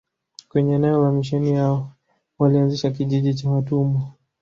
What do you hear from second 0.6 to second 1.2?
eneo la